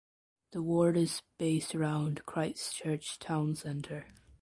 [0.53, 4.07] The ward is based around Christchurch Town Centre.